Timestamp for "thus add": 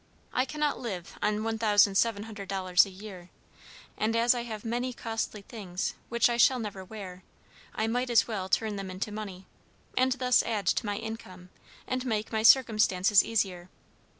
10.13-10.65